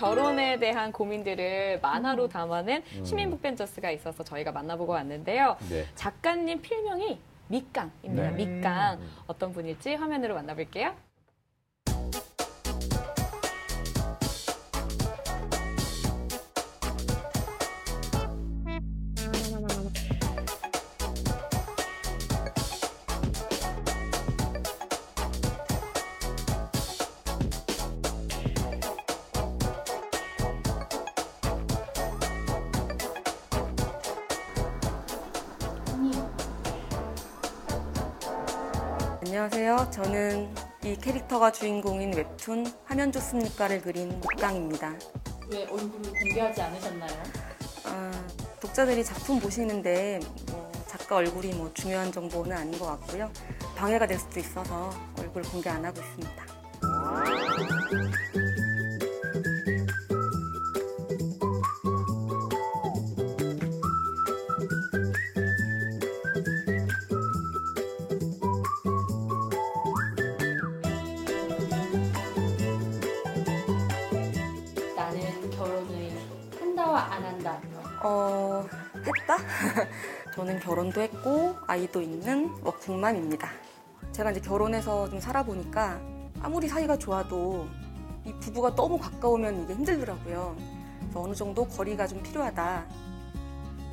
결혼에 0.00 0.58
대한 0.58 0.92
고민들을 0.92 1.80
만화로 1.80 2.28
담아낸 2.28 2.82
시민 3.04 3.30
북벤저스가 3.30 3.90
있어서 3.90 4.24
저희가 4.24 4.50
만나보고 4.52 4.92
왔는데요. 4.92 5.56
네. 5.68 5.84
작가님 5.94 6.62
필명이 6.62 7.18
밑강입니다. 7.48 8.30
네. 8.30 8.44
밑강. 8.44 9.00
어떤 9.26 9.52
분일지 9.52 9.94
화면으로 9.94 10.34
만나볼게요. 10.34 10.94
안녕하세요. 39.30 39.90
저는 39.92 40.52
이 40.82 40.96
캐릭터가 40.96 41.52
주인공인 41.52 42.12
웹툰 42.16 42.66
하면 42.86 43.12
좋습니까를 43.12 43.80
그린 43.80 44.08
목강입니다. 44.18 44.92
왜 45.52 45.62
얼굴을 45.66 46.10
공개하지 46.10 46.60
않으셨나요? 46.60 47.22
아, 47.84 48.26
독자들이 48.60 49.04
작품 49.04 49.38
보시는데 49.38 50.18
뭐 50.50 50.72
작가 50.88 51.14
얼굴이 51.14 51.52
뭐 51.54 51.72
중요한 51.72 52.10
정보는 52.10 52.56
아닌 52.56 52.76
것 52.76 52.86
같고요. 52.86 53.30
방해가 53.76 54.08
될 54.08 54.18
수도 54.18 54.40
있어서 54.40 54.90
얼굴 55.16 55.42
공개 55.42 55.70
안 55.70 55.84
하고 55.84 56.00
있습니다. 56.00 56.44
저는 80.34 80.60
결혼도 80.60 81.00
했고 81.00 81.56
아이도 81.66 82.00
있는 82.02 82.50
워킹맘입니다. 82.62 83.48
제가 84.12 84.30
이제 84.32 84.40
결혼해서 84.40 85.08
좀 85.10 85.20
살아보니까 85.20 86.00
아무리 86.42 86.68
사이가 86.68 86.96
좋아도 86.98 87.66
이 88.24 88.32
부부가 88.40 88.74
너무 88.74 88.98
가까우면 88.98 89.64
이게 89.64 89.74
힘들더라고요. 89.74 90.56
그래서 91.00 91.20
어느 91.20 91.34
정도 91.34 91.66
거리가 91.66 92.06
좀 92.06 92.22
필요하다. 92.22 92.84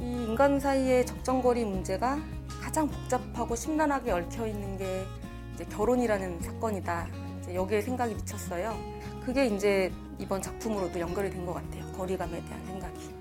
이 0.02 0.04
인간 0.26 0.60
사이의 0.60 1.06
적정거리 1.06 1.66
문제가 1.66 2.20
가장 2.62 2.88
복잡하고 2.88 3.56
심란하게 3.56 4.12
얽혀 4.12 4.48
있는 4.48 4.78
게 4.78 5.06
이제 5.54 5.66
결혼이라는 5.66 6.42
사건이다. 6.42 7.08
이제 7.42 7.56
여기에 7.56 7.82
생각이 7.82 8.14
미쳤어요. 8.16 8.78
그게 9.26 9.46
이제 9.48 9.92
이번 10.20 10.42
작품으로도 10.42 11.00
연결이 11.00 11.30
된 11.30 11.46
것 11.46 11.54
같아요. 11.54 11.92
거리감에 11.94 12.44
대한 12.46 12.66
생각이. 12.66 13.17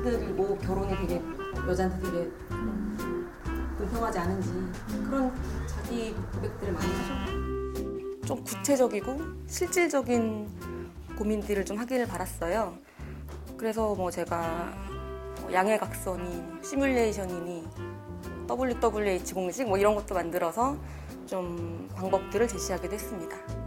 사람들이 0.00 0.32
뭐 0.32 0.56
결혼이 0.58 0.96
되게 0.96 1.22
여자한테 1.68 2.02
되게 2.02 2.30
불평하지 3.76 4.18
않은지 4.18 4.50
그런 5.04 5.32
자기 5.66 6.14
고백들을 6.32 6.72
많이 6.72 6.86
하셨고 6.86 8.26
좀 8.26 8.44
구체적이고 8.44 9.20
실질적인 9.46 10.48
고민들을 11.16 11.64
좀 11.64 11.78
하기를 11.78 12.06
바랐어요. 12.06 12.74
그래서 13.56 13.94
뭐 13.94 14.10
제가 14.10 14.72
뭐 15.42 15.52
양해각선이 15.52 16.64
시뮬레이션이니 16.64 17.68
WWH 18.48 19.34
공식 19.34 19.68
뭐 19.68 19.76
이런 19.76 19.94
것도 19.94 20.14
만들어서 20.14 20.76
좀 21.26 21.88
방법들을 21.94 22.48
제시하기도 22.48 22.94
했습니다. 22.94 23.59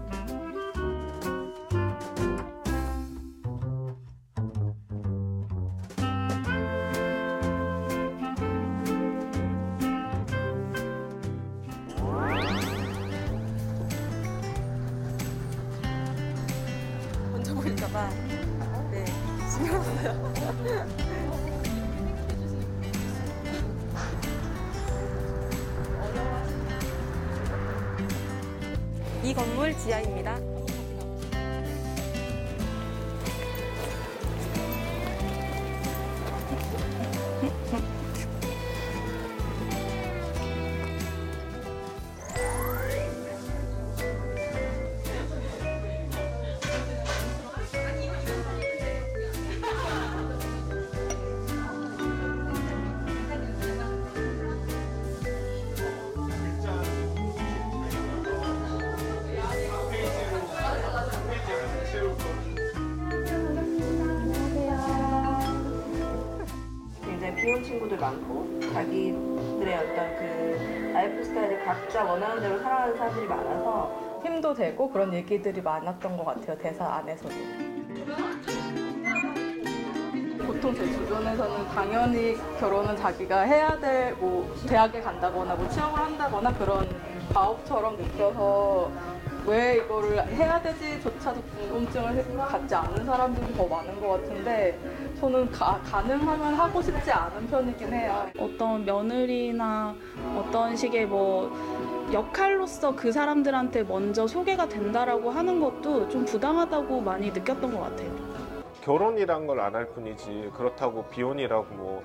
보일까봐 17.74 18.10
네 18.92 19.06
신경 19.50 19.82
썼어요. 19.84 20.34
이 29.24 29.34
건물 29.34 29.76
지하입니다. 29.78 30.38
많고 68.04 68.60
자기들의 68.74 69.76
어떤 69.76 70.16
그 70.18 70.92
라이프 70.94 71.24
스타일을 71.24 71.64
각자 71.64 72.04
원하는 72.04 72.42
대로 72.42 72.60
살아가는 72.60 72.98
사람들이 72.98 73.28
많아서 73.28 74.20
힘도 74.22 74.54
되고 74.54 74.90
그런 74.90 75.14
얘기들이 75.14 75.62
많았던 75.62 76.18
것 76.18 76.26
같아요 76.26 76.58
대사 76.58 76.86
안에서도. 76.86 77.34
보통 80.46 80.74
제 80.76 80.86
주변에서는 80.92 81.68
당연히 81.70 82.38
결혼은 82.60 82.96
자기가 82.98 83.42
해야 83.42 83.80
될 83.80 84.14
뭐 84.20 84.54
대학에 84.68 85.02
간다거나 85.02 85.56
뭐 85.56 85.68
취업을 85.70 86.00
한다거나 86.00 86.54
그런 86.58 86.88
과업처럼 87.34 87.98
느껴서 87.98 88.92
왜 89.46 89.78
이거를 89.78 90.26
해야 90.28 90.62
되지조차도 90.62 91.42
궁금증을 91.42 92.16
해- 92.16 92.24
갖지 92.38 92.74
않은 92.76 93.06
사람들이 93.06 93.54
더 93.56 93.68
많은 93.68 94.00
것 94.00 94.08
같은데 94.10 94.78
저는 95.20 95.52
가, 95.52 95.80
가능하면 95.84 96.54
하고 96.54 96.82
싶지 96.82 97.12
않은 97.12 97.48
편이긴 97.48 97.94
해요. 97.94 98.26
어떤 98.40 98.86
며느리나 98.86 99.94
어떤 100.38 100.76
식의 100.76 101.06
뭐 101.08 101.52
역할로서 102.14 102.96
그 102.96 103.12
사람들한테 103.12 103.84
먼저 103.84 104.28
소개가 104.28 104.68
된다라고 104.68 105.30
하는 105.30 105.60
것도 105.60 106.08
좀 106.10 106.24
부당하다고 106.26 107.02
많이 107.02 107.30
느꼈던 107.32 107.74
것 107.74 107.82
같아요. 107.82 108.12
결혼이란 108.82 109.48
걸 109.48 109.60
안 109.60 109.76
할 109.76 109.88
뿐이지 109.88 110.52
그렇다고 110.56 111.04
비혼이라고 111.06 111.66
뭐 111.76 112.04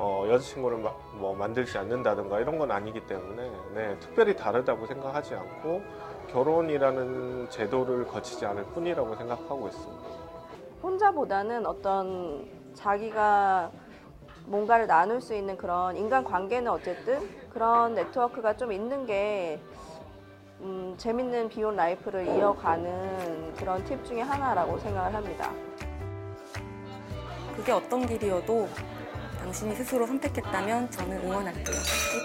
어, 0.00 0.24
여자친구를 0.28 0.78
마- 0.78 0.92
뭐 1.14 1.34
만들지 1.34 1.76
않는다든가 1.76 2.38
이런 2.38 2.56
건 2.56 2.70
아니기 2.70 3.04
때문에 3.06 3.50
네, 3.74 3.96
특별히 3.98 4.34
다르다고 4.36 4.86
생각하지 4.86 5.34
않고 5.34 5.82
결혼이라는 6.30 7.50
제도를 7.50 8.06
거치지 8.06 8.46
않을 8.46 8.62
뿐이라고 8.66 9.16
생각하고 9.16 9.66
있습니다. 9.66 10.04
혼자보다는 10.82 11.66
어떤 11.66 12.46
자기가 12.74 13.72
뭔가를 14.46 14.86
나눌 14.86 15.20
수 15.20 15.34
있는 15.34 15.56
그런 15.56 15.96
인간 15.96 16.22
관계는 16.22 16.70
어쨌든 16.70 17.28
그런 17.50 17.94
네트워크가 17.94 18.56
좀 18.56 18.70
있는 18.72 19.04
게 19.04 19.60
음, 20.60 20.94
재밌는 20.96 21.48
비혼 21.48 21.74
라이프를 21.74 22.26
이어가는 22.26 23.54
그런 23.56 23.84
팁 23.84 24.04
중에 24.04 24.20
하나라고 24.20 24.78
생각을 24.78 25.12
합니다. 25.14 25.50
그게 27.56 27.72
어떤 27.72 28.06
길이어도 28.06 28.68
당신이 29.38 29.74
스스로 29.76 30.06
선택했다면 30.06 30.90
저는 30.90 31.18
응원할게요. 31.24 31.76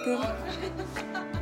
화이팅! 0.05 1.33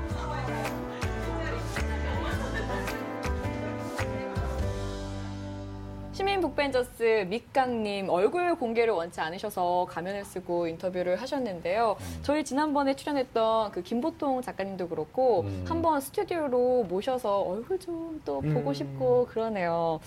시민 6.14 6.42
북벤저스 6.42 7.26
밑강님 7.30 8.10
얼굴 8.10 8.56
공개를 8.56 8.94
원치 8.94 9.22
않으셔서 9.22 9.88
가면을 9.90 10.26
쓰고 10.26 10.68
인터뷰를 10.68 11.20
하셨는데요. 11.22 11.96
저희 12.22 12.44
지난번에 12.44 12.96
출연했던 12.96 13.72
그 13.72 13.82
김보통 13.82 14.42
작가님도 14.42 14.90
그렇고 14.90 15.42
음. 15.42 15.66
한번 15.68 16.02
스튜디오로 16.02 16.84
모셔서 16.84 17.42
얼굴 17.42 17.80
좀 17.80 18.12
또 18.26 18.42
보고 18.42 18.70
음. 18.70 18.74
싶고 18.74 19.26
그러네요. 19.28 20.00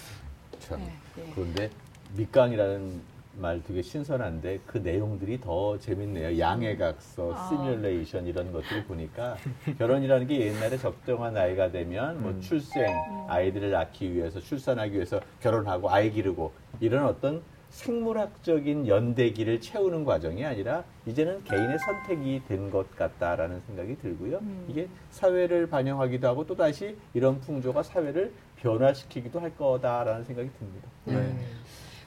참. 0.61 0.79
네, 0.79 0.93
예. 1.19 1.33
그런데 1.35 1.71
밑강이라는 2.17 3.01
말 3.37 3.63
되게 3.63 3.83
신선한데 3.83 4.61
그 4.67 4.79
내용들이 4.79 5.41
더 5.41 5.79
재밌네요. 5.79 6.39
양해각서, 6.39 7.35
아. 7.35 7.49
시뮬레이션 7.49 8.27
이런 8.27 8.53
것들을 8.53 8.85
보니까 8.85 9.37
결혼이라는 9.79 10.27
게 10.27 10.41
옛날에 10.49 10.77
적정한 10.79 11.35
나이가 11.35 11.71
되면 11.71 12.23
뭐 12.23 12.39
출생, 12.41 12.87
아이들을 13.29 13.71
낳기 13.71 14.15
위해서 14.15 14.41
출산하기 14.41 14.95
위해서 14.95 15.21
결혼하고 15.41 15.91
아이 15.91 16.11
기르고 16.11 16.53
이런 16.81 17.07
어떤 17.07 17.43
생물학적인 17.71 18.87
연대기를 18.87 19.61
채우는 19.61 20.05
과정이 20.05 20.45
아니라 20.45 20.85
이제는 21.07 21.43
개인의 21.43 21.79
선택이 21.81 22.43
된 22.47 22.71
것 22.71 22.95
같다라는 22.97 23.61
생각이 23.67 23.97
들고요. 23.99 24.41
이게 24.69 24.89
사회를 25.11 25.69
반영하기도 25.69 26.27
하고 26.29 26.47
또 26.47 26.55
다시 26.55 26.97
이런 27.15 27.41
풍조가 27.41 27.83
사회를 27.83 28.33
변화시키기도 28.57 29.41
할 29.41 29.57
거다라는 29.57 30.25
생각이 30.25 30.51
듭니다. 30.59 30.89
네. 31.05 31.34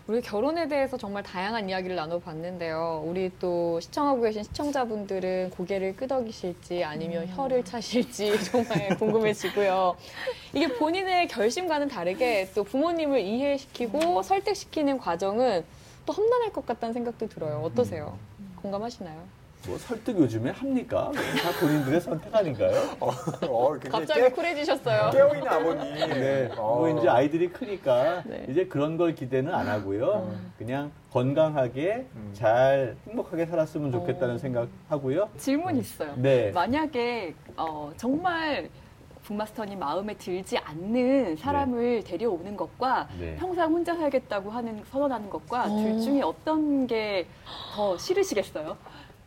우리 0.08 0.22
결혼에 0.22 0.70
대해서 0.70 0.96
정말 0.96 1.22
다양한 1.22 1.68
이야기를 1.68 1.98
나눠봤는데요. 1.98 3.04
우리 3.06 3.30
또 3.40 3.78
시청하고 3.82 4.22
계신 4.22 4.42
시청자분들은 4.44 5.50
고개를 5.50 5.98
끄덕이실지 5.98 6.86
아니면 6.86 7.28
혀를 7.28 7.66
차실지 7.66 8.32
정말 8.50 8.98
궁금해지고요. 8.98 9.98
이게 10.54 10.70
본인의 10.70 11.28
결심과는 11.28 11.90
다르게 11.90 12.50
또 12.56 12.64
부모님을 12.64 13.20
이해시키고 13.20 14.24
설득시키는 14.24 14.98
과정은 14.98 15.66
또 16.06 16.14
험난할 16.14 16.54
것 16.54 16.66
같다는 16.66 16.94
생각도 16.94 17.28
들어요. 17.28 17.62
어떠세요? 17.66 18.18
공감하시나요? 18.62 19.37
뭐 19.66 19.78
설득 19.78 20.18
요즘에 20.18 20.52
합니까? 20.52 21.12
다 21.14 21.60
본인들의 21.60 22.00
선택 22.00 22.34
아닌가요? 22.34 22.72
어, 23.02 23.10
어, 23.48 23.78
갑자기 23.90 24.22
깨, 24.22 24.30
쿨해지셨어요. 24.30 25.10
깨어있는 25.12 25.48
아버님. 25.48 25.94
네. 26.10 26.50
어. 26.56 26.76
뭐 26.78 26.90
이제 26.90 27.10
아이들이 27.10 27.50
크니까 27.50 28.24
네. 28.26 28.46
이제 28.50 28.66
그런 28.66 28.96
걸 28.98 29.14
기대는 29.16 29.54
안 29.54 29.68
하고요. 29.68 30.32
그냥 30.58 30.92
건강하게 31.12 32.06
음. 32.16 32.30
잘 32.34 32.96
행복하게 33.08 33.46
살았으면 33.48 33.92
좋겠다는 33.92 34.36
어. 34.36 34.38
생각하고요. 34.38 35.30
질문 35.38 35.78
있어요. 35.78 36.14
네. 36.16 36.52
만약에 36.52 37.34
어, 37.58 37.92
정말 37.98 38.70
북마스터님 39.24 39.78
마음에 39.80 40.14
들지 40.14 40.58
않는 40.60 41.36
사람을 41.36 42.06
데려오는 42.06 42.56
것과 42.56 43.10
네. 43.20 43.36
평생 43.38 43.66
혼자 43.66 43.94
살겠다고 43.96 44.50
하는 44.50 44.82
선언하는 44.92 45.30
것과 45.30 45.66
어. 45.66 45.68
둘 45.82 46.00
중에 46.00 46.22
어떤 46.22 46.88
게 46.88 47.28
더 47.76 47.98
싫으시겠어요? 47.98 48.76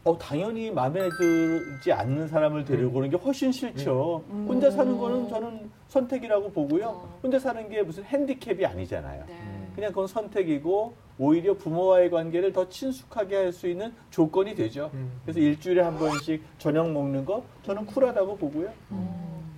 어, 0.02 0.16
당연히 0.18 0.70
마음에 0.70 1.08
들지 1.18 1.92
않는 1.92 2.28
사람을 2.28 2.64
데려오는 2.64 3.10
게 3.10 3.16
훨씬 3.16 3.52
싫죠. 3.52 4.24
음. 4.30 4.46
혼자 4.48 4.70
사는 4.70 4.96
거는 4.96 5.28
저는 5.28 5.70
선택이라고 5.88 6.50
보고요. 6.52 6.86
어. 6.88 7.18
혼자 7.22 7.38
사는 7.38 7.68
게 7.68 7.82
무슨 7.82 8.04
핸디캡이 8.04 8.64
아니잖아요. 8.64 9.24
네. 9.28 9.34
그냥 9.74 9.90
그건 9.90 10.06
선택이고 10.06 10.94
오히려 11.18 11.52
부모와의 11.54 12.10
관계를 12.10 12.52
더 12.52 12.66
친숙하게 12.68 13.36
할 13.36 13.52
수 13.52 13.68
있는 13.68 13.92
조건이 14.10 14.54
되죠. 14.54 14.90
음. 14.94 15.10
그래서 15.24 15.38
일주일에 15.40 15.82
한 15.82 15.98
번씩 15.98 16.42
저녁 16.58 16.90
먹는 16.90 17.24
거 17.26 17.44
저는 17.62 17.84
쿨하다고 17.84 18.36
보고요. 18.38 18.70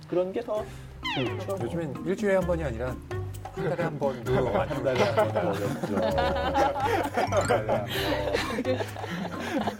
그런 0.09 0.33
게 0.33 0.41
더 0.41 0.63
좋죠. 1.15 1.63
요즘엔 1.63 1.93
일주일에 2.05 2.35
한 2.35 2.45
번이 2.45 2.63
아니라 2.63 2.93
한 3.55 3.69
달에 3.69 3.83
한 3.83 3.99
번도 3.99 4.57
한 4.57 4.83
달에 4.83 5.03
한번 5.03 5.47
어렵죠. 5.47 5.95
한 5.95 7.47
달에 7.47 7.71
한 7.71 7.85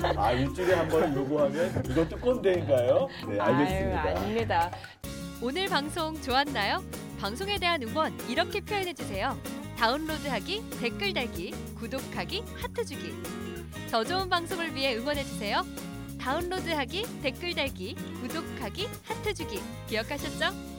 번. 0.02 0.18
아 0.18 0.32
일주일에 0.32 0.74
한 0.76 0.88
번을 0.88 1.16
요구하면 1.16 1.84
이것도 1.90 2.20
꼰대인가요? 2.20 3.08
네 3.28 3.40
알겠습니다. 3.40 4.02
아유, 4.04 4.18
아닙니다. 4.18 4.72
오늘 5.42 5.68
방송 5.68 6.22
좋았나요? 6.22 6.84
방송에 7.20 7.58
대한 7.58 7.82
응원 7.82 8.14
이렇게 8.30 8.62
표현해 8.62 8.94
주세요. 8.94 9.36
다운로드하기, 9.78 10.70
댓글 10.80 11.14
달기, 11.14 11.52
구독하기, 11.80 12.44
하트 12.62 12.86
주기. 12.86 13.14
더 13.90 14.04
좋은 14.04 14.30
방송을 14.30 14.76
위해 14.76 14.96
응원해 14.96 15.24
주세요. 15.24 15.64
다운로드하기, 16.22 17.22
댓글 17.22 17.54
달기, 17.56 17.96
구독하기, 18.22 18.88
하트 19.04 19.34
주기. 19.34 19.62
기억하셨죠? 19.88 20.73